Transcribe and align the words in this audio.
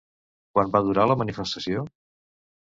Quant 0.55 0.71
va 0.75 0.81
durar 0.87 1.05
la 1.11 1.17
manifestació? 1.23 1.85